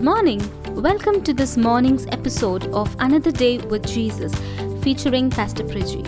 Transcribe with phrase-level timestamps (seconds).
[0.00, 0.40] Good morning.
[0.82, 4.32] Welcome to this morning's episode of Another Day with Jesus
[4.82, 6.02] featuring Pastor Priji.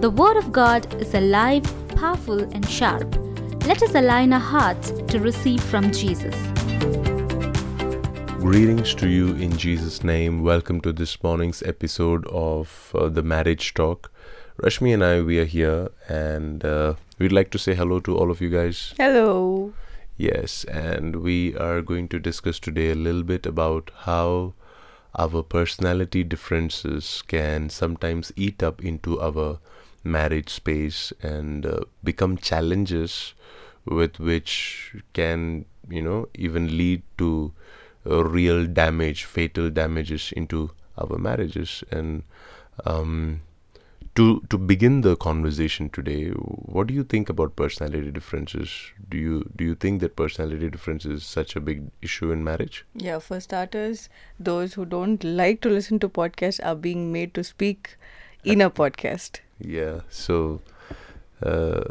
[0.00, 3.14] The Word of God is alive, powerful, and sharp.
[3.64, 6.34] Let us align our hearts to receive from Jesus.
[8.40, 10.42] Greetings to you in Jesus' name.
[10.42, 14.10] Welcome to this morning's episode of uh, the Marriage Talk.
[14.60, 18.32] Rashmi and I, we are here, and uh, we'd like to say hello to all
[18.32, 18.94] of you guys.
[18.98, 19.74] Hello.
[20.18, 24.52] Yes, and we are going to discuss today a little bit about how
[25.14, 29.60] our personality differences can sometimes eat up into our
[30.04, 33.32] marriage space and uh, become challenges
[33.84, 37.52] with which can, you know, even lead to
[38.04, 41.84] uh, real damage, fatal damages into our marriages.
[41.90, 42.24] And
[42.84, 43.42] um,
[44.18, 46.30] to to begin the conversation today,
[46.76, 48.70] what do you think about personality differences?
[49.10, 52.84] Do you do you think that personality difference is such a big issue in marriage?
[52.94, 54.08] Yeah, for starters,
[54.40, 57.94] those who don't like to listen to podcasts are being made to speak
[58.42, 59.38] in a podcast.
[59.60, 60.00] Yeah.
[60.08, 60.62] So
[61.40, 61.84] uh,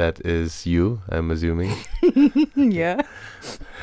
[0.00, 1.74] that is you, I'm assuming.
[2.54, 3.02] yeah.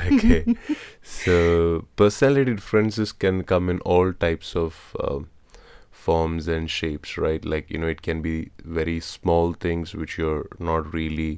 [0.05, 0.55] okay.
[1.01, 5.27] so personality differences can come in all types of um,
[6.03, 7.45] forms and shapes, right?
[7.53, 8.35] Like, you know, it can be
[8.79, 11.33] very small things which you're not really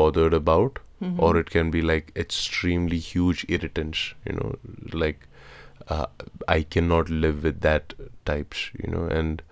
[0.00, 1.22] bothered about, Mm-hmm.
[1.24, 4.54] or it can be like extremely huge irritants, you know,
[5.00, 5.26] like
[5.88, 6.06] uh,
[6.48, 7.92] I cannot live with that
[8.30, 9.42] types, you know, and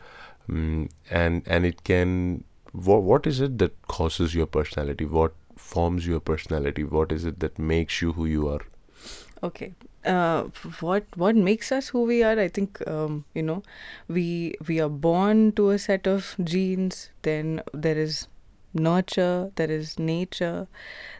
[0.49, 5.05] um, and and it can what what is it that causes your personality?
[5.19, 6.87] What forms your personality?
[6.97, 8.63] What is it that makes you who you are?
[9.43, 9.73] Okay.
[10.05, 10.45] Uh,
[10.81, 12.39] what what makes us who we are?
[12.39, 13.63] I think um, you know,
[14.09, 17.11] we we are born to a set of genes.
[17.23, 18.29] Then there is
[18.75, 19.51] nurture.
[19.57, 20.67] There is nature.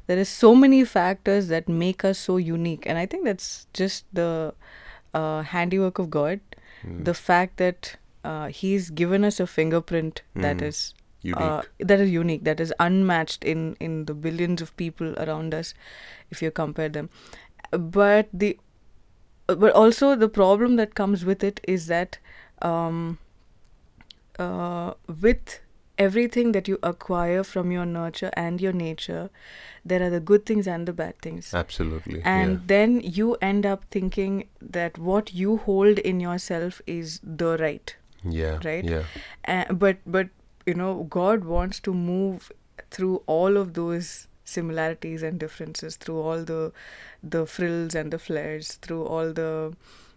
[0.07, 4.05] There is so many factors that make us so unique, and I think that's just
[4.13, 4.55] the
[5.15, 6.41] uh, handiwork of God.
[6.87, 7.05] Mm.
[7.05, 10.63] The fact that uh, He's given us a fingerprint that Mm.
[10.69, 11.41] is unique.
[11.41, 15.73] uh, that is unique that is unmatched in in the billions of people around us
[16.35, 17.09] if you compare them
[17.95, 18.59] but the
[19.47, 22.19] but also the problem that comes with it is that
[22.63, 23.19] um,
[24.39, 25.61] uh, with
[25.97, 29.31] everything that you acquire from your nurture and your nature
[29.85, 32.21] there are the good things and the bad things Absolutely.
[32.25, 37.95] and then you end up thinking that what you hold in yourself is the right
[38.25, 38.59] yeah.
[38.63, 38.69] Yeah.
[38.69, 38.85] right?
[38.85, 39.03] Yeah.
[39.47, 40.29] uh, but but
[40.67, 42.51] you know god wants to move
[42.91, 46.73] through all of those similarities and differences through all the
[47.23, 49.73] the frills and the flares through all the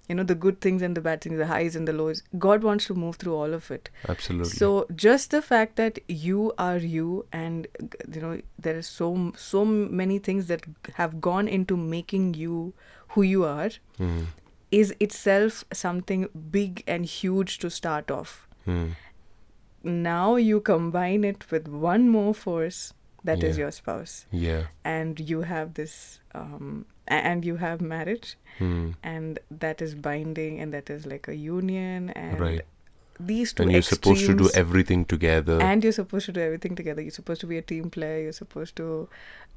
[0.09, 2.63] you know the good things and the bad things the highs and the lows god
[2.63, 4.49] wants to move through all of it Absolutely.
[4.49, 7.67] so just the fact that you are you and
[8.13, 10.63] you know there are so so many things that
[10.95, 12.73] have gone into making you
[13.09, 14.25] who you are Mm.
[14.71, 18.88] is itself something big and huge to start off Mm.
[19.83, 22.94] now you combine it with one more force
[23.29, 23.63] that is Yeah.
[23.63, 24.63] your spouse Yeah.
[24.97, 25.95] and you have this
[26.41, 28.29] um, and you have marriage
[28.59, 28.85] Mm.
[29.11, 32.61] and that is binding and that is like a union and Right.
[33.31, 35.57] these two And you're supposed to do everything together.
[35.67, 38.39] and you're supposed to do everything together you're supposed to be a team player you're
[38.39, 38.88] supposed to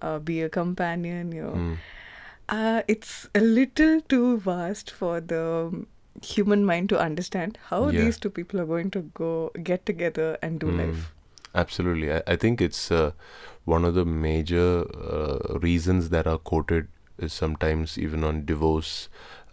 [0.02, 1.76] uh, be a companion you know Mm.
[2.58, 5.86] uh, it's a little too vast for the um,
[6.34, 8.00] human mind to understand how Yeah.
[8.04, 9.32] these two people are going to go
[9.70, 10.78] get together and do Mm.
[10.84, 11.04] life
[11.54, 12.12] Absolutely.
[12.12, 13.10] I, I think it's uh,
[13.64, 16.88] one of the major uh, reasons that are quoted
[17.18, 19.08] is sometimes even on divorce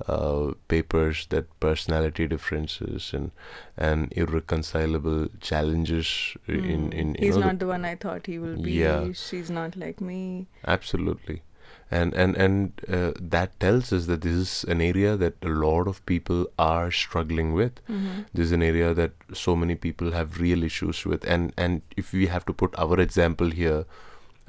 [0.08, 3.32] uh, papers that personality differences and
[3.76, 6.94] and irreconcilable challenges in Mm.
[6.94, 9.12] in you he's know, the- not the one i thought he will be Yeah.
[9.14, 11.42] she's not like me Absolutely.
[11.90, 15.88] And and and uh, that tells us that this is an area that a lot
[15.88, 17.80] of people are struggling with.
[17.88, 18.26] Mhm.
[18.34, 21.24] This is an area that so many people have real issues with.
[21.36, 23.86] And and if we have to put our example here,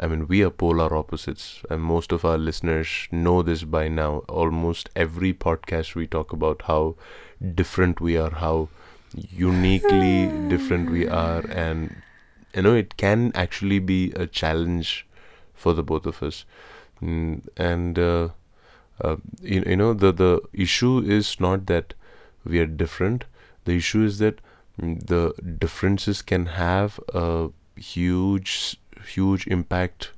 [0.00, 4.10] I mean we are polar opposites, and most of our listeners know this by now.
[4.42, 6.82] Almost every podcast we talk about how
[7.62, 8.68] different we are, how
[9.14, 11.94] uniquely different we are, and
[12.54, 15.06] you know it can actually be a challenge
[15.54, 16.44] for the both of us
[17.00, 18.28] and uh,
[19.00, 21.94] uh, you, you know the the issue is not that
[22.44, 23.24] we are different.
[23.64, 24.40] The issue is that
[24.80, 30.10] mm, the differences can have a huge huge impact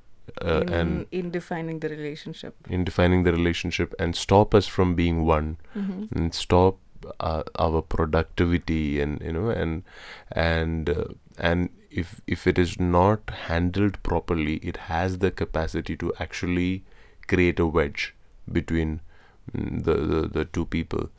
[0.43, 2.55] uh, in, and in defining the relationship.
[2.69, 5.57] in defining the relationship and stop us from being one.
[5.75, 6.11] Mhm.
[6.13, 6.79] and stop
[7.21, 9.83] uh, our productivity and you know and
[10.33, 11.05] and uh,
[11.39, 16.85] and if if it is not handled properly it has the capacity to actually
[17.29, 18.15] create a wedge
[18.51, 19.01] between
[19.55, 21.11] mm, the, the the two people.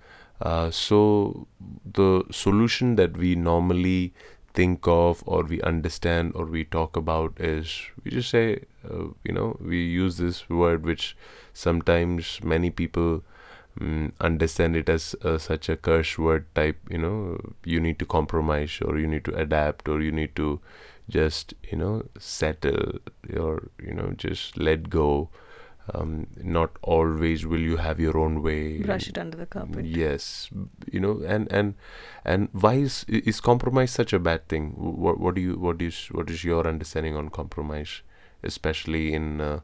[0.41, 1.47] Uh, so
[1.85, 4.13] the solution that we normally
[4.53, 7.73] think of or we understand or we talk about is
[8.03, 8.59] we just say
[8.89, 11.15] uh, you know we use this word which
[11.53, 13.23] sometimes many people
[13.79, 18.05] um, understand it as uh, such a curse word type you know you need to
[18.05, 20.59] compromise or you need to adapt or you need to
[21.09, 22.99] just you know settle
[23.37, 25.29] or you know just let go.
[25.93, 28.77] Um, not always will you have your own way.
[28.77, 29.83] Brush it under the carpet.
[29.83, 30.49] yes
[30.91, 31.73] you know and and
[32.23, 34.71] and why is is compromise such a bad thing?
[34.77, 38.03] What what do you what is what is your understanding on compromise
[38.43, 39.59] especially in uh,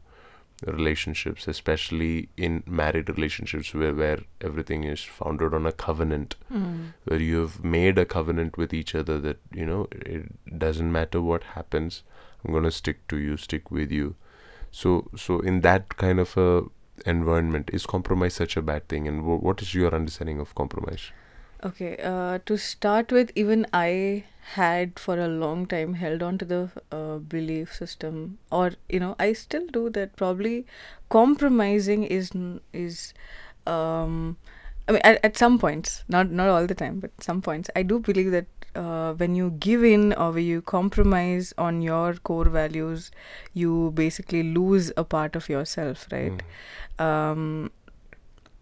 [0.65, 6.93] relationships especially in married relationships where where everything is founded on a covenant Mm.
[7.03, 11.21] where you have made a covenant with each other that you know it doesn't matter
[11.21, 12.01] what happens
[12.43, 14.15] i'm going to stick to you stick with you.
[14.71, 16.63] So so in that kind of a
[17.05, 19.07] environment is compromise such a bad thing?
[19.07, 21.11] And wh- what is your understanding of compromise
[21.63, 26.45] Okay, uh, to start with, even I had for a long time held on to
[26.45, 30.15] the uh, belief system, or you know, I still do that.
[30.15, 30.65] Probably
[31.09, 33.13] compromising is n- is,
[33.65, 34.37] um,
[34.87, 37.81] I mean, at, at some points, not not all the time, but some points, I
[37.81, 38.45] do believe that
[38.75, 43.09] uh, when you give in or when you compromise on your core values,
[43.53, 46.43] you basically lose a part of yourself, right?
[46.99, 47.03] Mm.
[47.03, 47.71] um,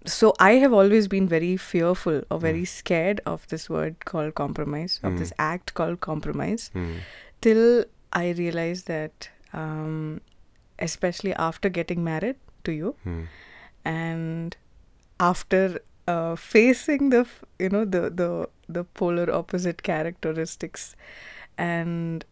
[0.05, 2.67] so I have always been very fearful or very Mm.
[2.67, 5.35] scared of this word called compromise, of this Mm.
[5.53, 6.99] act called compromise, Mm.
[7.41, 10.21] till I realized that, um,
[10.79, 12.35] especially after getting married
[12.65, 13.27] to you Mm.
[13.85, 14.57] and
[15.19, 17.25] after uh, facing the
[17.59, 18.29] you know the the
[18.69, 20.83] the polar opposite characteristics
[21.57, 22.25] and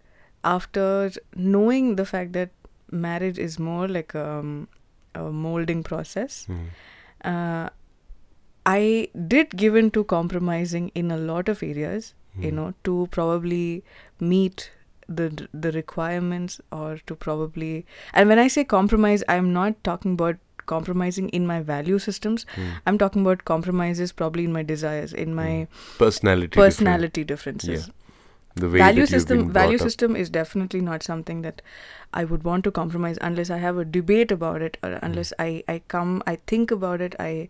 [0.44, 2.50] after knowing the fact that
[2.92, 4.68] marriage is more like um,
[5.16, 6.68] a molding process Mm.
[7.24, 7.70] Uh,
[8.66, 12.54] I did give in to compromising in a lot of areas, you Mm.
[12.60, 13.84] know, to probably
[14.20, 14.72] meet
[15.20, 15.26] the
[15.66, 17.72] the requirements or to probably
[18.14, 20.38] and when I say compromise, I'm not talking about
[20.72, 22.46] compromising in my value systems.
[22.56, 22.70] Mm.
[22.88, 25.50] I'm talking about compromises probably in my desires, in my
[25.98, 26.70] personality different.
[26.72, 27.90] personality differences.
[28.56, 29.82] The way value system value up.
[29.82, 31.62] system is definitely not something that
[32.14, 35.64] I would want to compromise unless I have a debate about it or unless I,
[35.68, 37.48] I come I think about it I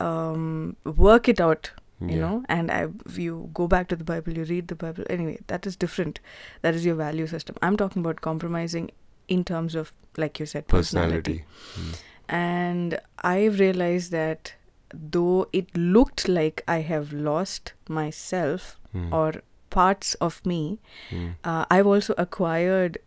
[0.00, 2.20] um, work it out you Yeah.
[2.20, 2.86] know and I
[3.16, 6.20] you go back to the Bible you read the Bible anyway that is different
[6.62, 8.90] that is your value system I'm talking about compromising
[9.28, 11.44] in terms of like you said personality,
[11.76, 11.94] personality
[12.28, 14.54] and I've realized that
[14.92, 19.12] though it looked like I have lost myself Mm.
[19.12, 19.42] or
[19.76, 20.60] parts of me
[21.10, 21.28] Mm.
[21.52, 22.98] uh, I've also acquired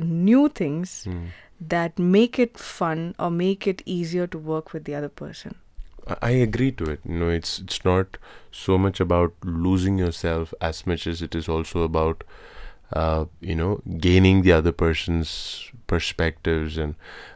[0.00, 1.28] new things Mm.
[1.74, 5.54] that make it fun or make it easier to work with the other person.
[6.14, 7.00] I- I agree to it.
[7.12, 8.18] You know, it's it's not
[8.64, 9.32] so much about
[9.68, 12.22] losing yourself as much as it is also about,
[12.92, 13.70] uh, you know,
[14.06, 15.32] gaining the other person's
[15.94, 16.76] perspectives.
[16.84, 16.94] And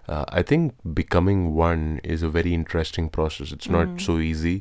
[0.08, 3.52] uh, I think becoming one is a very interesting process.
[3.58, 4.00] It's not Mhm.
[4.08, 4.54] so easy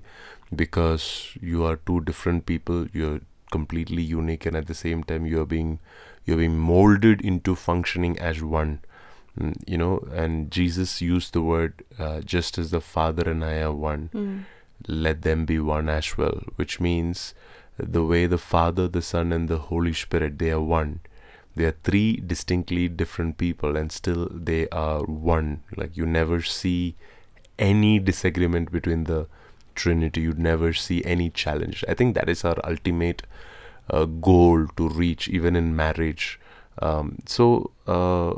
[0.64, 1.06] because
[1.54, 2.88] you are two different people.
[3.02, 3.20] You're
[3.52, 5.80] completely unique, and at the same time, you're being
[6.26, 8.80] you're being molded into functioning as one.
[9.40, 13.62] Mm, You know, and Jesus used the word uh, just as the Father and I
[13.62, 14.10] are one
[14.88, 17.34] let them be one as well, which means
[17.78, 21.02] the way the Father, the Son, and the Holy Spirit they are one.
[21.56, 25.64] They are three distinctly different people, and still they are one.
[25.76, 26.96] Like you never see
[27.58, 29.28] any disagreement between the
[29.80, 30.22] Trinity.
[30.22, 31.84] you'd never see any challenge.
[31.88, 33.24] I think that is our ultimate
[33.90, 36.40] uh, goal to reach, even in marriage.
[36.82, 38.36] Um, so uh,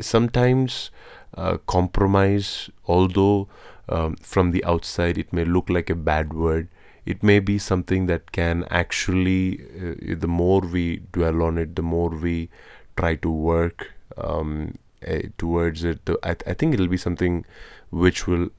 [0.00, 0.90] sometimes
[1.36, 3.48] uh, compromise, although
[3.88, 6.68] um, from the outside it may look like a bad word
[7.06, 11.82] it may be something that can actually uh, the more we dwell on it the
[11.82, 12.50] more we
[12.96, 14.74] try to work um,
[15.06, 17.46] uh, towards it I, I think it'll be something
[17.90, 18.50] which will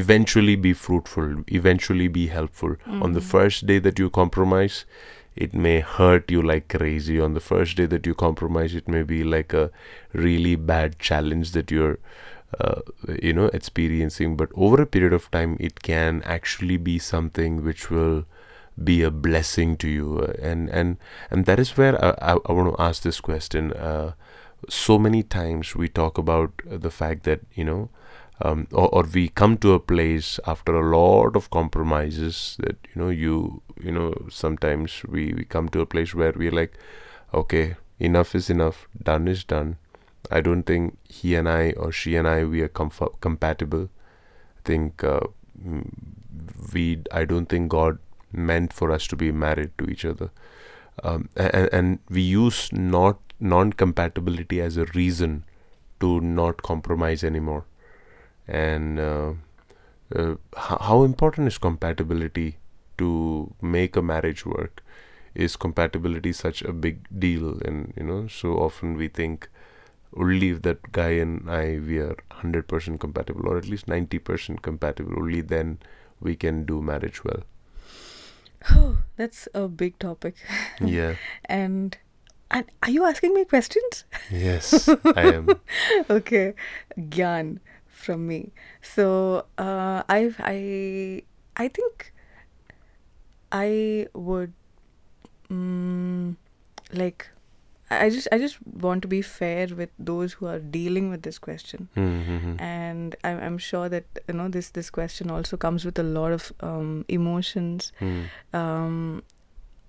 [0.00, 2.76] eventually be fruitful eventually be helpful.
[3.06, 3.30] On the Mhm.
[3.36, 4.84] first day that you compromise
[5.44, 7.18] it may hurt you like crazy.
[7.26, 9.70] On the first day that you compromise it may be like a
[10.12, 11.98] really bad challenge that you're
[12.60, 12.80] uh,
[13.22, 14.36] you know experiencing.
[14.36, 18.24] But over a period of time it can actually be something which will
[18.90, 20.18] be a blessing to you.
[20.50, 20.96] And and
[21.30, 23.72] and that is where I, I, I want to ask this question.
[23.72, 24.12] Uh,
[24.68, 26.50] so many times we talk about
[26.86, 27.88] the fact that you know
[28.42, 33.02] um, or, or we come to a place after a lot of compromises that you
[33.02, 36.74] know you you know sometimes we, we come to a place where we're like
[37.32, 39.76] okay enough is enough done is done
[40.30, 43.88] I don't think he and I or she and I we are comf- compatible.
[44.58, 45.20] I think uh,
[46.72, 47.98] we I don't think God
[48.32, 50.30] meant for us to be married to each other,
[51.02, 55.44] um, and, and we use not non-compatibility as a reason
[56.00, 57.64] to not compromise anymore.
[58.48, 59.32] And uh,
[60.14, 62.58] uh, h- how important is compatibility
[62.98, 64.82] to make a marriage work?
[65.34, 67.58] Is compatibility such a big deal?
[67.64, 69.48] And you know, so often we think
[70.16, 74.18] only if that guy and I we are hundred percent compatible, or at least ninety
[74.18, 75.14] percent compatible.
[75.18, 75.78] Only then
[76.20, 77.42] we can do marriage well.
[78.70, 80.34] Oh, that's a big topic.
[80.80, 81.16] Yeah.
[81.46, 81.96] and
[82.50, 84.04] and are you asking me questions?
[84.30, 85.60] Yes, I am.
[86.10, 86.54] okay,
[86.98, 87.58] Gyan
[88.02, 88.52] from me.
[88.82, 90.58] So uh, I I
[91.64, 92.12] I think
[93.50, 94.52] I would
[95.50, 96.36] mm,
[96.92, 97.28] like
[97.90, 101.38] I just I just want to be fair with those who are dealing with this
[101.38, 102.56] question, Mm-hmm.
[102.58, 106.32] and I'm I'm sure that you know this this question also comes with a lot
[106.32, 109.22] of um, emotions, Mm, um,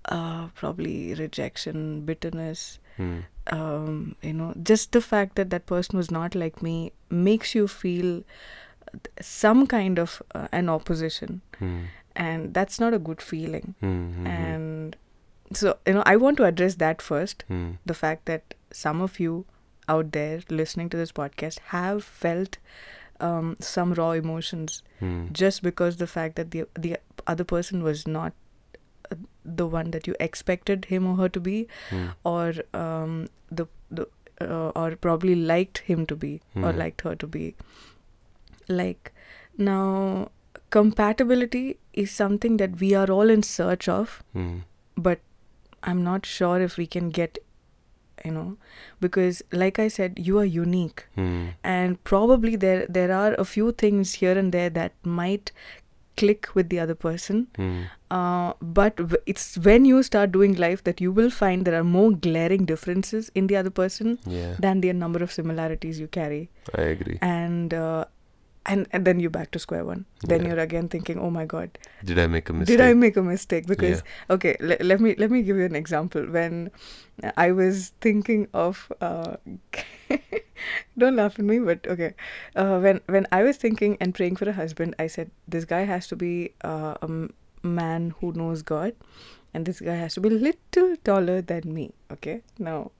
[0.04, 6.10] uh, probably rejection, bitterness, mm, um, you know, just the fact that that person was
[6.10, 8.22] not like me makes you feel
[9.20, 11.84] some kind of uh, an opposition, mm,
[12.16, 13.74] and that's not a good feeling.
[13.82, 14.96] mm, And
[15.52, 17.44] so, you know, I want to address that first.
[17.50, 19.44] Mm, the fact that some of you
[19.88, 22.58] out there listening to this podcast have felt
[23.20, 26.96] um, some raw emotions mm, just because the fact that the the
[27.26, 28.32] other person was not
[29.44, 31.56] the one that you expected him or her to be
[31.90, 34.06] mm, or um, the the
[34.40, 36.78] uh, or probably liked him to be or Hmm.
[36.78, 37.54] liked her to be.
[38.68, 39.12] Like
[39.56, 40.30] now
[40.70, 44.62] compatibility is something that we are all in search of mm,
[44.96, 45.20] but
[45.90, 47.38] i'm not sure if we can get
[48.24, 48.56] you know
[49.06, 51.04] because like i said you are unique.
[51.16, 55.52] Mm, and probably there there are a few things here and there that might
[56.16, 57.46] click with the other person.
[57.58, 61.78] Mm, uh, but w- it's when you start doing life that you will find there
[61.78, 66.06] are more glaring differences in the other person yeah, than the number of similarities you
[66.08, 66.48] carry.
[66.74, 67.18] I agree.
[67.20, 68.04] and uh,
[68.66, 70.04] and and then you're back to square one.
[70.26, 70.48] Then Yeah.
[70.54, 72.78] you're again thinking oh my god Did I make a mistake?
[72.78, 73.66] did i make a mistake?
[73.66, 76.24] Because okay le- let me let me give you an example.
[76.38, 76.70] When
[77.36, 79.36] i was thinking of uh,
[80.98, 82.14] don't laugh at me but okay.
[82.56, 85.82] Uh, when when i was thinking and praying for a husband i said this guy
[85.90, 86.32] has to be
[86.64, 88.94] uh, a m- man who knows god
[89.52, 91.92] and this guy has to be a little taller than me.
[92.10, 92.42] Okay?
[92.58, 92.90] Now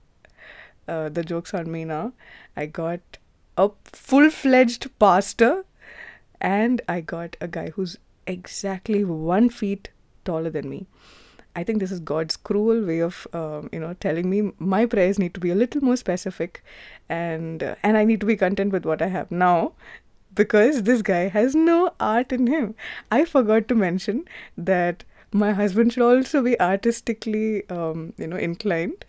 [0.87, 2.13] uh, the joke's on me now.
[2.55, 3.17] I got
[3.57, 5.65] a full-fledged pastor
[6.41, 7.97] and i got a guy who's
[8.27, 9.89] exactly one feet
[10.23, 10.87] taller than me
[11.55, 15.17] I think this is God's cruel way of, um, you know, telling me my prayers
[15.17, 16.61] need to be a little more specific,
[17.07, 19.71] and uh, and I need to be content with what I have now,
[20.33, 22.75] because this guy has no art in him.
[23.09, 24.25] I forgot to mention
[24.57, 29.05] that my husband should also be artistically, um, you know, inclined,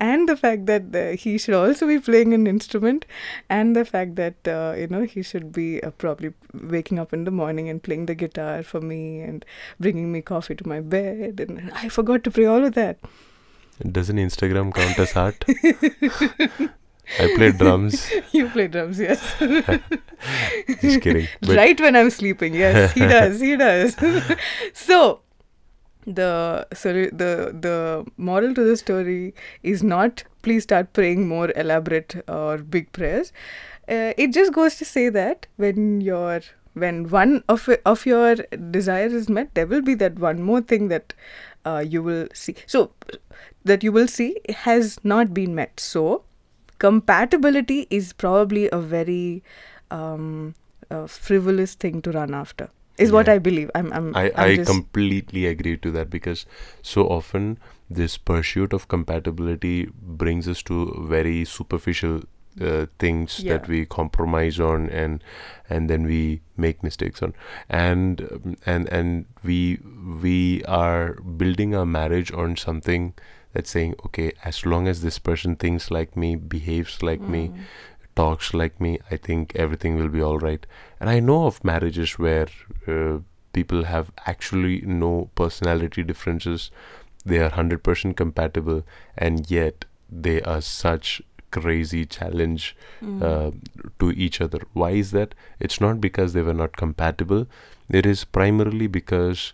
[0.00, 3.06] and the fact that uh, he should also be playing an instrument,
[3.48, 7.24] and the fact that uh, you know he should be uh, probably waking up in
[7.24, 9.44] the morning and playing the guitar for me and
[9.80, 12.98] bringing me coffee to my bed, and I forgot to pray all of that.
[13.92, 15.44] Doesn't Instagram count as art?
[17.20, 18.10] I play drums.
[18.32, 19.20] you play drums, yes.
[20.80, 21.28] Just kidding.
[21.42, 22.54] Right when I'm sleeping.
[22.54, 23.40] Yes, he does.
[23.40, 23.96] He does.
[24.74, 25.20] so
[26.14, 32.22] the so the the moral to the story is not please start praying more elaborate
[32.28, 33.32] or big prayers.
[33.88, 36.40] Uh, it just goes to say that when your
[36.74, 38.36] when one of of your
[38.70, 41.14] desire is met, there will be that one more thing that
[41.64, 42.54] uh, you will see.
[42.66, 42.92] So
[43.64, 45.80] that you will see has not been met.
[45.80, 46.24] So
[46.78, 49.42] compatibility is probably a very
[49.90, 50.54] um,
[50.90, 52.70] uh, frivolous thing to run after.
[52.98, 53.70] Is what I believe.
[53.74, 53.92] I'm.
[53.92, 54.16] I'm.
[54.16, 56.46] I, I'm I just, completely agree to that because
[56.82, 62.22] so often this pursuit of compatibility brings us to very superficial
[62.60, 65.22] uh, things that we compromise on and
[65.70, 67.32] and then we make mistakes on
[67.68, 69.78] and and and we
[70.22, 73.14] we are building our marriage on something
[73.52, 77.58] that's saying okay as long as this person thinks like me behaves like me Mm.
[78.20, 80.66] Talks like me, I think everything will be all right.
[81.00, 82.48] And I know of marriages where
[82.86, 83.18] uh,
[83.58, 86.70] people have actually no personality differences.
[87.24, 88.82] They are 100% compatible,
[89.16, 89.84] and yet
[90.26, 91.20] they are such
[91.56, 92.64] crazy challenge
[93.02, 93.22] Mm.
[93.26, 93.50] uh,
[94.00, 94.58] to each other.
[94.82, 95.34] Why is that?
[95.66, 97.46] It's not because they were not compatible.
[98.00, 99.44] It is primarily because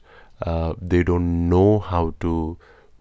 [0.53, 2.33] uh, they don't know how to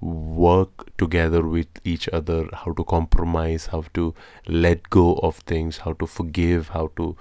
[0.03, 4.13] work together with each other, how to compromise, how to
[4.47, 7.15] let go of things, how to forgive, how to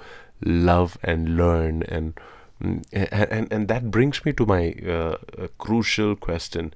[0.44, 1.82] love and learn.
[1.84, 2.14] And
[2.60, 6.74] and and that brings me to my uh, uh, crucial question: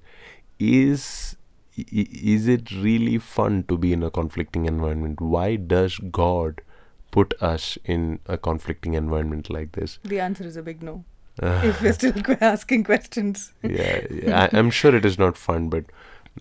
[0.59, 1.37] Is
[1.77, 5.21] is it really fun to be in a conflicting environment?
[5.21, 6.63] Why does God
[7.11, 9.99] put us in a conflicting environment like this?
[10.03, 11.05] The answer is a big no.
[11.43, 13.52] If we're still asking questions.
[13.62, 15.85] yeah, yeah, I, I'm sure it is not fun, but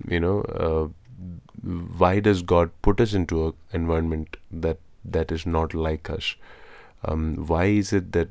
[0.07, 0.87] you know, uh,
[1.97, 6.35] why does God put us into an environment that that is not like us?
[7.03, 8.29] Um, why is it that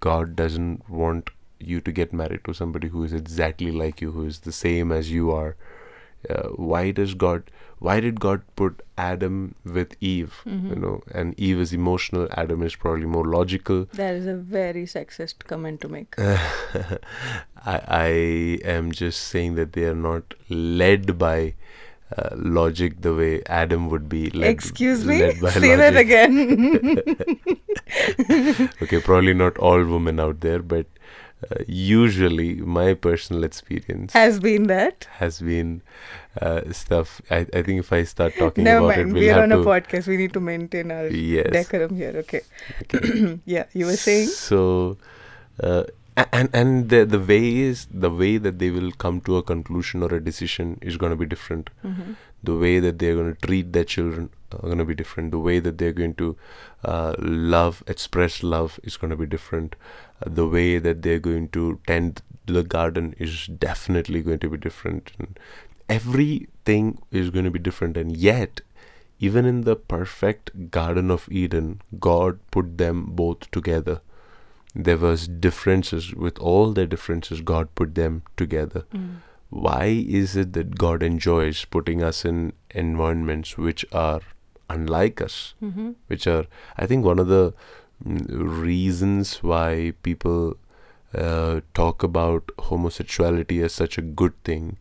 [0.00, 4.26] God doesn't want you to get married to somebody who is exactly like you, who
[4.26, 5.56] is the same as you are?
[6.28, 7.50] Uh, why does God?
[7.78, 10.40] Why did God put Adam with Eve?
[10.46, 12.26] You know, and Eve is emotional.
[12.32, 13.84] Adam is probably more logical.
[13.92, 16.14] That is a very sexist comment to make.
[16.18, 18.06] I, I
[18.64, 21.54] am just saying that they are not led by
[22.16, 24.50] uh, logic the way Adam would be led.
[24.50, 25.18] Excuse me?
[25.40, 27.02] led Say that again.
[28.82, 30.86] Okay, probably not all women out there, but
[31.50, 35.06] uh, usually my personal experience Has been that.
[35.18, 35.82] has been
[36.40, 37.20] uh, stuff.
[37.30, 39.10] I, I think if I start talking Never about mind.
[39.10, 40.06] it, we we'll are on a podcast.
[40.06, 41.50] We need to maintain our Yes.
[41.50, 42.12] decorum here.
[42.24, 42.40] Okay.
[42.82, 43.38] okay.
[43.44, 44.28] yeah, you were saying?
[44.28, 44.96] So,
[45.62, 45.84] uh,
[46.32, 50.02] and and the the way is the way that they will come to a conclusion
[50.02, 51.68] or a decision is going to be different.
[51.84, 52.12] Mm-hmm.
[52.42, 55.30] The way that they're going to treat their children are going to be different.
[55.32, 56.36] The way that they're going to
[56.84, 59.74] uh, love, express love is going to be different.
[60.24, 65.12] The way that they're going to tend the garden is definitely going to be different.
[65.18, 65.38] And
[65.88, 68.60] everything is going to be different, and yet
[69.18, 71.68] even in the perfect garden of eden
[72.06, 73.94] god put them both together
[74.88, 79.06] there was differences with all their differences god put them together Mm.
[79.68, 79.84] why
[80.20, 82.42] is it that god enjoys putting us in
[82.82, 84.20] environments which are
[84.76, 85.38] unlike us
[85.70, 85.88] Mm-hmm.
[86.14, 86.44] which are
[86.84, 87.42] i think one of the
[88.04, 90.56] reasons why people
[91.14, 94.76] uh, talk about homosexuality as such a good thing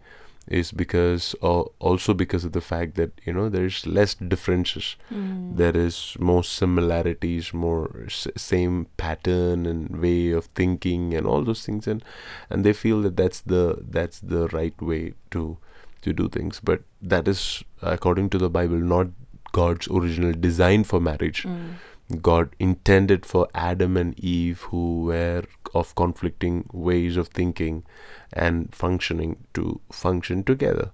[0.47, 5.55] is because or also because of the fact that you know there's less differences Mm.
[5.57, 11.65] there is more similarities more s- same pattern and way of thinking and all those
[11.65, 12.03] things and
[12.49, 13.63] and they feel that that's the
[13.97, 15.57] that's the right way to
[16.03, 19.07] to do things but that is according to the bible not
[19.51, 21.73] god's original design for marriage Mm.
[22.21, 27.83] God intended for Adam and Eve, who were of conflicting ways of thinking
[28.31, 30.91] and functioning, to function together.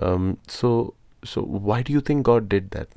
[0.00, 2.88] Um, so, so why do you think God did that?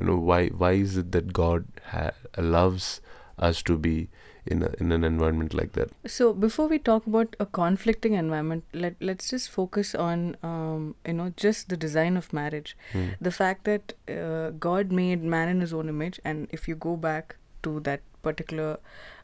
[0.00, 3.00] You know, why why is it that God ha- allows
[3.38, 4.08] us to be
[4.46, 5.90] in a, in an environment like that?
[6.06, 11.14] So before we talk about a conflicting environment, let let's just focus on um, you
[11.14, 13.08] know just the design of marriage, Hmm.
[13.20, 16.96] the fact that uh, God made man in His own image, and if you go
[16.96, 18.78] back to that particular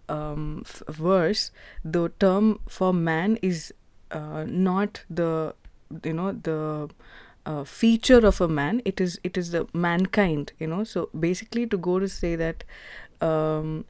[0.09, 1.51] um, f- verse,
[1.85, 3.73] the term for man is
[4.11, 5.55] uh, not the
[6.05, 6.89] you know the
[7.45, 8.81] uh, feature of a man.
[8.85, 10.53] It is it is the mankind.
[10.59, 12.65] You know, so basically to go to say that.
[13.21, 13.85] Um,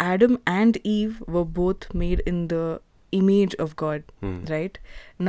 [0.00, 2.80] Adam and Eve were both made in the
[3.12, 4.36] image of God, Hmm.
[4.50, 4.78] right?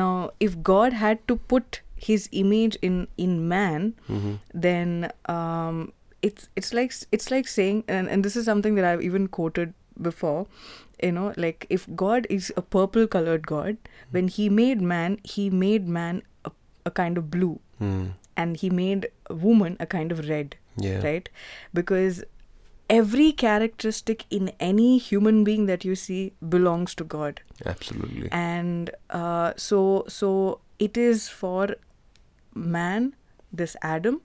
[0.02, 4.30] Now, if God had to put His image in in man, Mhm.
[4.68, 4.94] then
[5.34, 5.82] um,
[6.30, 9.74] it's it's like it's like saying, and, and this is something that I've even quoted
[10.08, 10.40] before.
[11.08, 13.78] You know, like if God is a purple colored God,
[14.18, 16.52] when He made man, He made man a,
[16.92, 17.54] a kind of blue,
[17.84, 18.02] Hmm.
[18.46, 20.56] and He made a woman a kind of red
[20.88, 21.00] Yeah.
[21.08, 21.30] right?
[21.82, 22.24] Because
[22.96, 26.20] every characteristic in any human being that you see
[26.56, 27.42] belongs to God,
[27.74, 28.30] Absolutely.
[28.40, 29.84] and uh, so
[30.16, 30.32] so
[30.88, 31.68] it is for
[32.54, 33.14] man,
[33.62, 34.22] this Adam,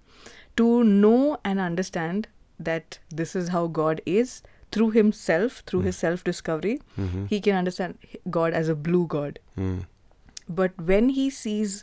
[0.56, 6.24] to know and understand that this is how God is through himself, through his self
[6.24, 6.80] discovery.
[6.98, 7.28] Mhm.
[7.34, 7.98] He can understand
[8.38, 9.76] God as a blue God, Hmm.
[10.60, 11.76] but when he sees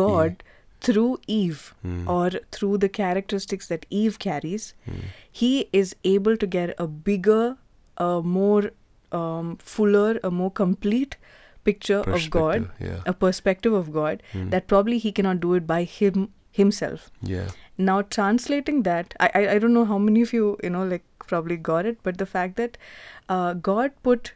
[0.00, 0.42] God
[0.86, 2.08] through Eve Hmm.
[2.16, 5.04] or through the characteristics that Eve carries, Hmm.
[5.42, 7.44] he is able to get a bigger,
[8.08, 8.70] a more
[9.16, 11.16] um, fuller, a more complete
[11.68, 13.02] picture of God, Yeah.
[13.12, 14.48] a perspective of God Hmm.
[14.54, 16.26] that probably he cannot do it by him
[16.58, 17.06] himself.
[17.30, 17.48] Yeah.
[17.86, 21.04] Now translating that, I, I I don't know how many of you you know like
[21.32, 22.78] probably got it, but the fact that
[23.36, 24.30] uh, God put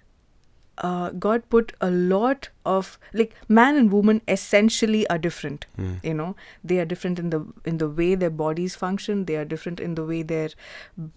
[0.88, 5.92] uh, God put a lot of like man and woman essentially are different Hmm.
[6.08, 6.28] you know?
[6.64, 7.40] They are different in the
[7.72, 9.24] in the way their bodies function.
[9.30, 10.48] They are different in the way their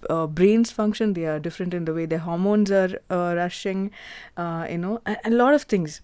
[0.10, 1.14] uh, brains function.
[1.20, 3.86] They are different in the way their hormones are uh, rushing
[4.38, 5.02] uh, you know?
[5.06, 6.02] A, a lot of things.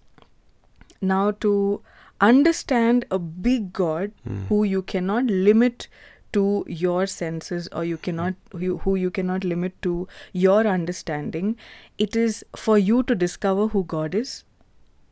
[1.00, 1.82] Now to
[2.20, 4.40] understand a big god Hmm.
[4.48, 5.88] who you cannot limit
[6.32, 11.56] to your senses or you cannot you, who you cannot limit to your understanding
[11.98, 14.44] it is for you to discover who god is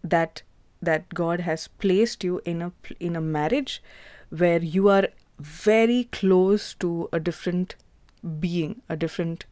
[0.03, 0.43] that
[0.91, 3.83] that god has placed you in a in a marriage
[4.31, 7.75] where you are very close to a different
[8.41, 9.45] being a different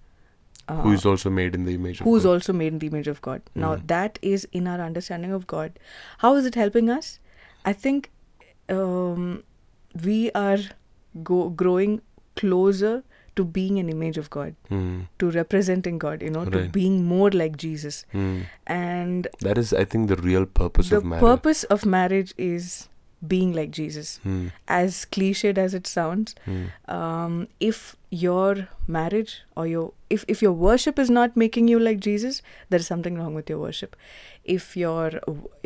[0.69, 2.31] uh, who is also made in the image of who's God.
[2.33, 3.43] also made in the image of God.
[3.55, 3.87] Now Mhm.
[3.91, 5.79] that is in our understanding of God.
[6.25, 7.11] How is it helping us?
[7.65, 8.11] I think
[8.69, 9.45] um,
[10.09, 10.59] we are
[11.23, 12.01] go- growing
[12.37, 13.03] closer
[13.37, 15.01] to being an image of God, Hmm.
[15.19, 16.23] to representing God.
[16.23, 18.05] You know, to being more like Jesus.
[18.13, 18.41] Hmm.
[18.67, 21.21] And That is, I think, the real purpose the of marriage.
[21.23, 22.89] The purpose of marriage is
[23.27, 24.21] being like Jesus.
[24.23, 24.49] Hmm.
[24.69, 26.65] As cliched as it sounds, Hmm.
[26.89, 31.99] um, if your marriage or your if, if your worship is not making you like
[31.99, 32.37] jesus
[32.71, 33.97] there is something wrong with your worship
[34.55, 35.11] if your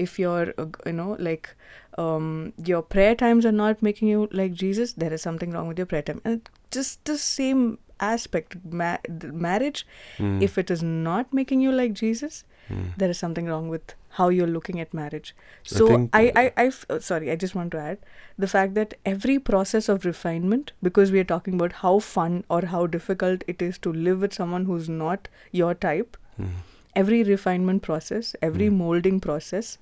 [0.06, 0.54] if your
[0.86, 1.50] you know like
[1.98, 5.78] um, your prayer times are not making you like jesus there is something wrong with
[5.78, 7.64] your prayer time and just the same
[8.00, 8.96] aspect ma-
[9.46, 9.86] marriage
[10.18, 10.40] Hmm.
[10.48, 12.82] if it is not making you like jesus Hmm.
[13.02, 16.44] there is something wrong with how you're looking at marriage I so think- I, I,
[16.64, 17.98] I, f- sorry i just want to add
[18.44, 22.60] the fact that every process of refinement because we are talking about how fun or
[22.74, 25.28] how difficult it is to live with someone who's not
[25.62, 26.52] your type Hmm.
[26.96, 28.76] Every refinement process every Mm.
[28.78, 29.78] molding process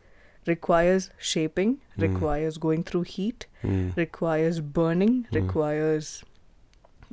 [0.46, 2.02] requires shaping Mm.
[2.06, 3.88] requires going through heat Hmm.
[3.96, 5.34] requires burning Mm.
[5.40, 6.24] requires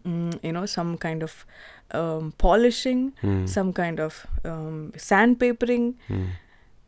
[0.06, 1.46] mm, you know some kind of
[1.94, 3.46] um, polishing Hmm.
[3.46, 6.26] some kind of um, sandpapering Hmm.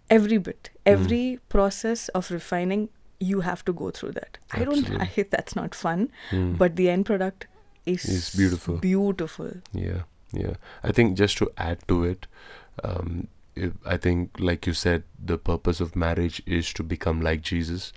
[0.10, 0.91] every bit Mm.
[0.93, 2.89] every process of refining
[3.20, 6.54] you have to go through that i don't i hate that's not fun Hmm.
[6.63, 7.48] but the end product
[7.86, 8.78] is Is beautiful.
[8.78, 10.02] beautiful Yeah,
[10.34, 10.56] yeah.
[10.84, 12.28] I think just to add to it,
[12.84, 13.28] um,
[13.86, 17.92] I think, like you said, the purpose of marriage is to become like Jesus.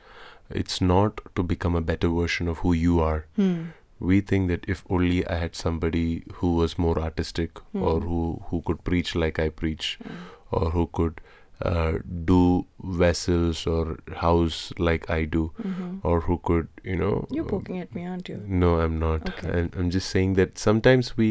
[0.49, 3.27] It's not to become a better version of who you are.
[3.37, 3.62] hmm.
[3.99, 8.07] We think that if only I had somebody who was more artistic, or Hmm.
[8.12, 8.21] who
[8.53, 10.14] who could preach like I preach, Hmm.
[10.61, 11.21] or who could
[11.71, 12.64] uh, do
[13.01, 15.99] vessels or house like I do, Mhm.
[16.03, 19.29] or who could, you know, you're poking at me aren't you no, I'm not.
[19.33, 19.51] Okay.
[19.59, 21.29] And I'm just saying that sometimes we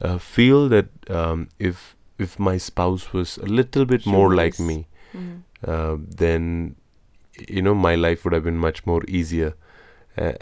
[0.00, 0.88] uh, feel that
[1.20, 1.84] um, if
[2.20, 4.76] if my spouse was a little bit more like me,
[5.14, 5.42] Mhm.
[5.74, 6.76] uh, then
[7.56, 9.54] you know my life would have been much more easier.
[10.18, 10.32] Uh,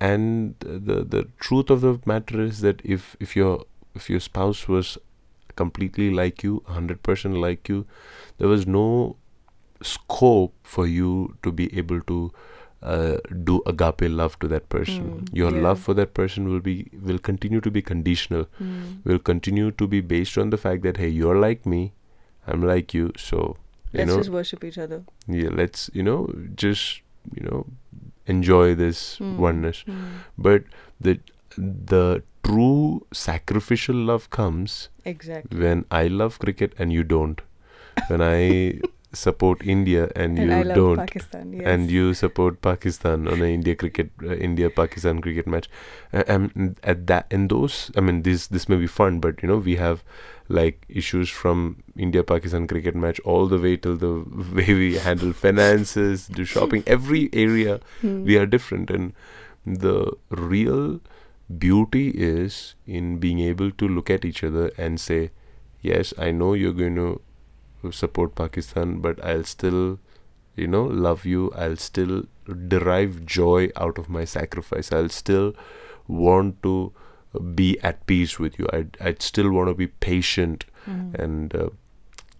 [0.00, 3.52] and the the truth of the matter is that if if your
[3.94, 4.92] if your spouse was
[5.62, 7.84] completely like you, hundred percent like you,
[8.38, 8.86] there was no
[9.82, 12.32] scope for you to be able to
[12.82, 15.10] uh, do agape love to that person.
[15.10, 15.60] Mm, Your yeah.
[15.62, 18.46] love for that person will be will continue to be conditional.
[18.58, 18.82] Hmm.
[19.04, 21.92] Will continue to be based on the fact that hey, you're like me,
[22.46, 23.56] I'm like you, so
[23.92, 27.00] you let's know, just worship each other yeah, let's you know just
[27.34, 27.66] you know
[28.26, 29.36] enjoy this Hmm.
[29.38, 29.84] oneness.
[30.36, 30.64] But
[31.00, 31.18] the
[31.56, 37.40] the true sacrificial love comes exactly when I love cricket and you don't.
[38.08, 38.80] When I
[39.12, 40.96] support India and, and you don't.
[40.96, 41.62] pakistan yes.
[41.66, 45.68] And you support Pakistan on a India cricket, uh, India Pakistan cricket match,
[46.12, 49.56] and at that in those, I mean, this this may be fun, but you know
[49.56, 50.04] we have
[50.48, 54.12] like issues from India Pakistan cricket match all the way till the
[54.58, 58.24] way we handle finances, do shopping, every area Hmm.
[58.24, 59.12] we are different, and
[59.64, 61.00] the real
[61.58, 65.30] beauty is in being able to look at each other and say,
[65.80, 67.20] yes, I know you're going to
[67.90, 69.98] support Pakistan, but I'll still,
[70.56, 71.50] you know, love you.
[71.52, 72.24] I'll still
[72.68, 74.92] derive joy out of my sacrifice.
[74.92, 75.54] I'll still
[76.06, 76.92] want to
[77.54, 78.66] be at peace with you.
[78.72, 81.14] I'd, I'd still want to be patient Hmm.
[81.16, 81.68] and uh,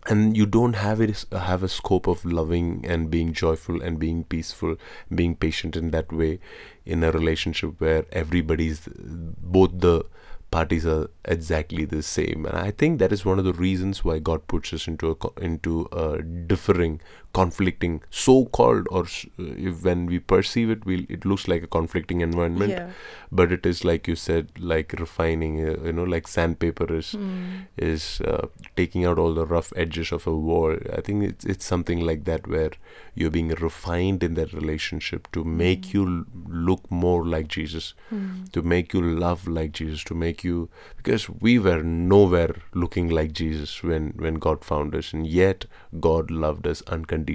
[0.07, 4.25] and you don't have it have a scope of loving and being joyful and being
[4.25, 4.77] peaceful
[5.15, 6.39] being patient in that way
[6.87, 10.05] in a relationship where everybody's both the
[10.51, 12.47] parties are exactly the same.
[12.47, 15.41] And i think that is one of the reasons why god puts us into a
[15.41, 17.01] into a differing
[17.35, 21.67] conflicting so called or uh, if when we perceive it we it looks like a
[21.67, 22.91] conflicting environment yeah
[23.31, 27.45] but it is like you said like refining uh, you know like sandpaper is Hmm.
[27.77, 30.77] is uh, taking out all the rough edges of a wall.
[30.97, 32.71] I think it's it's something like that where
[33.15, 36.25] you're being refined in that relationship to make you l-
[36.69, 38.45] look more like Jesus, Hmm.
[38.53, 43.33] to make you love like Jesus, to make you because we were nowhere looking like
[43.33, 45.67] Jesus when when God found us, and yet
[46.09, 47.28] God loved us unconditionally.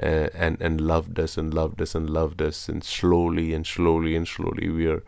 [0.00, 4.14] Uh, and and loved us and loved us and loved us and slowly and slowly
[4.14, 5.02] and slowly we are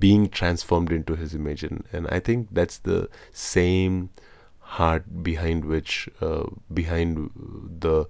[0.00, 1.62] being transformed into his image.
[1.62, 4.10] And, and i think that's the same
[4.60, 7.30] heart behind which uh, behind
[7.80, 8.06] the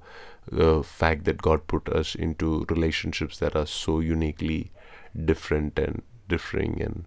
[0.53, 4.71] uh, fact that god put us into relationships that are so uniquely
[5.25, 7.05] different and differing and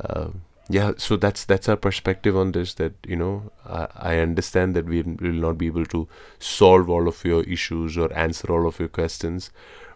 [0.00, 0.28] uh,
[0.68, 4.86] yeah so that's that's our perspective on this that you know I, I understand that
[4.86, 8.78] we will not be able to solve all of your issues or answer all of
[8.78, 9.50] your questions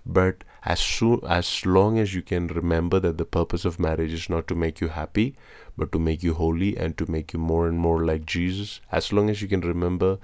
[0.05, 4.29] but as soon as long as you can remember that the purpose of marriage is
[4.29, 5.37] not to make you happy
[5.77, 9.13] but to make you holy and to make you more and more like jesus as
[9.13, 10.19] long as you can remember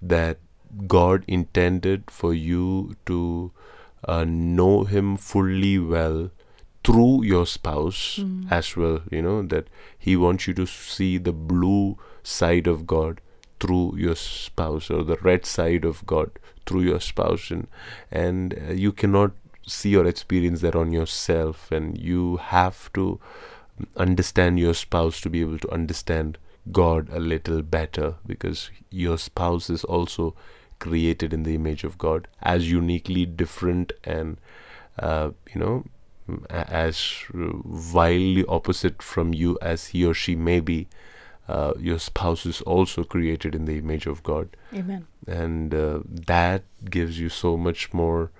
[0.00, 0.38] that
[0.86, 3.52] god intended for you to
[4.04, 6.30] uh, know him fully well
[6.84, 8.50] through your spouse Mm.
[8.50, 9.68] as well you know that
[10.06, 13.20] he wants you to see the blue side of god
[13.60, 16.30] through your spouse or the red side of god
[16.66, 17.66] through your spouse and
[18.10, 19.32] and uh, you cannot
[19.66, 23.20] see or experience that on yourself and you have to
[23.96, 26.38] understand your spouse to be able to understand
[26.72, 30.34] god a little better because your spouse is also
[30.78, 34.36] created in the image of god as uniquely different and
[34.98, 35.84] uh, you know
[36.50, 37.00] as
[37.32, 40.88] wildly opposite from you as he or she may be
[41.48, 44.56] uh, your spouse is also created in the image of god.
[44.74, 45.06] Amen.
[45.26, 46.62] and uh, that
[46.96, 48.30] gives you so much more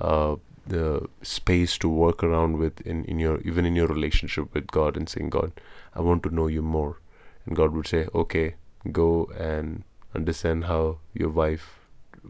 [0.00, 4.68] uh, the space to work around with in, in your even in your relationship with
[4.68, 5.52] God and saying God
[5.94, 6.98] I want to know you more.
[7.46, 8.54] And God would say okay
[8.90, 9.82] go and
[10.14, 11.80] understand how your wife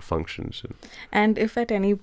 [0.00, 0.62] functions.
[1.10, 1.98] And if at any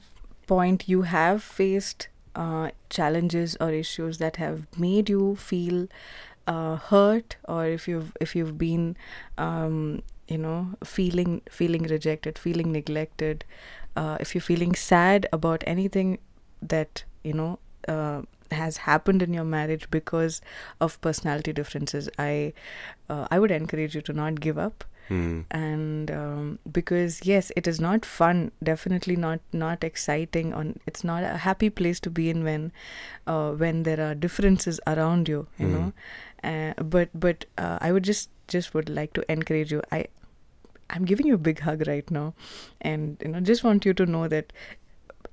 [0.48, 5.88] point you have faced uh, challenges or issues that have made you feel
[6.48, 8.98] uh, hurt, or if you've if you've been,
[9.38, 13.46] um, you know, feeling feeling rejected, feeling neglected,
[13.96, 16.20] uh, if you're feeling sad about anything
[16.62, 20.42] that you know uh, has happened in your marriage because
[20.82, 22.54] of personality differences, I
[23.10, 25.42] uh, I would encourage you to not give up Hmm.
[25.60, 31.24] and um, because yes it is not fun definitely not not exciting on it's not
[31.30, 32.72] a happy place to be in when
[33.28, 35.74] uh, when there are differences around you you Mm.
[35.78, 35.94] know?
[36.50, 39.82] Uh, but but uh, i would just just would like to encourage you.
[39.92, 40.06] I
[40.98, 42.28] i'm giving you a big hug right now.
[42.82, 44.54] And you know just want you to know that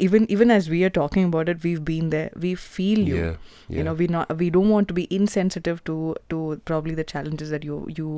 [0.06, 2.30] even even as we are talking about it we've been there.
[2.46, 3.16] We feel you.
[3.16, 3.30] Yeah
[3.68, 6.00] yeah you know we not we don't want to be insensitive to
[6.34, 6.40] to
[6.72, 8.10] probably the challenges that you you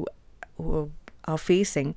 [0.61, 0.87] uh,
[1.35, 1.95] are facing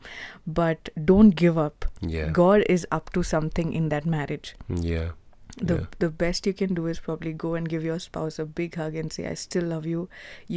[0.60, 1.86] but don't give up.
[2.02, 2.30] Yeah.
[2.38, 4.56] God is up to something in that marriage.
[4.92, 5.10] Yeah.
[5.70, 5.86] The yeah.
[6.04, 8.96] the best you can do is probably go and give your spouse a big hug
[9.04, 10.04] and say i still love you.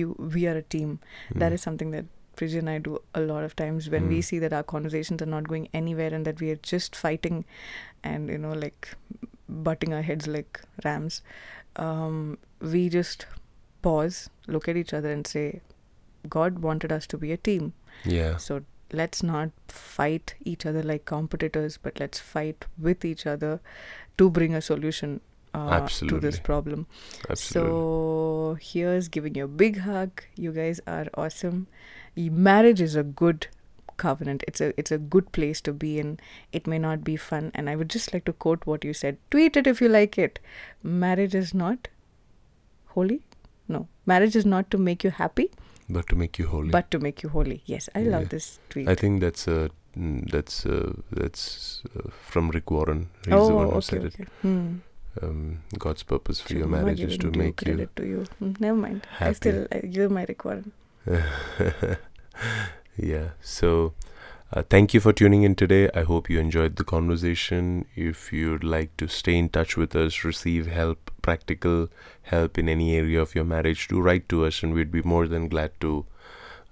[0.01, 0.93] You we are a team.
[1.35, 1.55] That Hmm.
[1.61, 4.25] is something that Priji and I do a lot of times when we Mm.
[4.29, 7.45] see that our conversations are not going anywhere and that we are just fighting
[8.13, 8.89] and you know like
[9.69, 11.21] butting our heads like rams.
[11.89, 12.19] Um,
[12.75, 13.27] we just
[13.83, 14.19] pause
[14.57, 15.47] look at each other and say
[16.35, 17.73] god wanted us to be a team
[18.05, 23.61] yeah so let's not fight each other like competitors but let's fight with each other
[24.17, 25.21] to bring a solution
[25.53, 26.87] uh, to this problem
[27.29, 28.25] absolutely so
[28.61, 30.23] here's giving you a big hug.
[30.37, 31.67] You guys are awesome.
[32.17, 33.49] Marriage is a good
[33.97, 34.45] covenant.
[34.47, 36.19] It's a it's a good place to be in.
[36.53, 39.19] It may not be fun, and I would just like to quote what you said.
[39.31, 40.39] Tweet it if you like it.
[40.83, 41.89] Marriage is not
[42.89, 43.23] holy.
[43.67, 45.51] No, marriage is not to make you happy,
[45.88, 47.62] but to make you holy but to make you holy.
[47.66, 48.88] Yes, I love this tweet.
[48.88, 53.11] I think that's uh, mm, that's uh, that's uh, from Rick Warren.
[53.25, 54.14] He's oh, the one who okay, said it.
[54.14, 54.27] okay.
[54.42, 54.77] Hmm.
[55.23, 58.25] Um, God's purpose for your So, I marriage is to make you credit to you.
[58.38, 59.07] Hmm, Never mind.
[59.20, 59.35] I happy.
[59.35, 60.73] still I give my requirement.
[62.97, 63.31] yeah.
[63.40, 63.92] So,
[64.55, 65.90] uh, thank you for tuning in today.
[65.95, 67.87] I hope you enjoyed the conversation.
[67.97, 71.88] If you'd like to stay in touch with us, receive help, practical
[72.23, 75.27] help in any area of your marriage, do write to us, and we'd be more
[75.27, 76.07] than glad to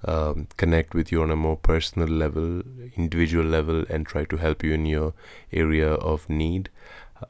[0.04, 2.62] um, connect with you on a more personal level,
[2.96, 5.12] individual level, and try to help you in your
[5.52, 6.70] area of need.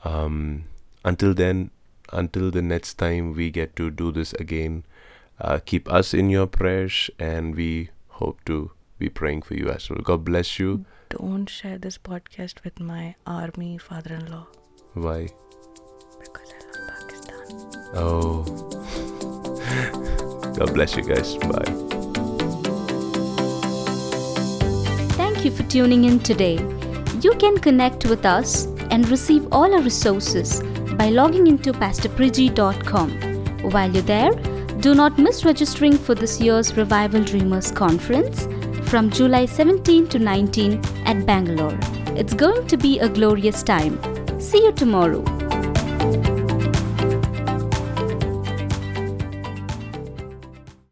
[0.05, 0.65] Um,
[1.03, 1.71] until then,
[2.13, 4.85] until the next time we get to do this again,
[5.41, 9.91] uh, keep us in your prayers, and we hope to be praying for you as
[9.91, 10.01] well.
[10.03, 10.85] God bless you.
[11.09, 14.47] Don't share this podcast with my army father-in-law
[14.95, 15.29] Why?
[16.21, 17.43] because I love Pakistan.
[17.95, 18.45] Oh.
[20.59, 21.35] God bless you guys.
[21.37, 21.73] Bye.
[25.17, 26.57] Thank you for tuning in today.
[27.21, 30.63] You can connect with us and receive all our resources
[30.95, 33.11] by logging into pastorpriji.com.
[33.73, 34.33] While you're there,
[34.87, 38.47] do not miss registering for this year's Revival Dreamers Conference
[38.93, 41.79] from July 17 to 19 at Bangalore.
[42.15, 43.99] It's going to be a glorious time.
[44.39, 45.25] See you tomorrow.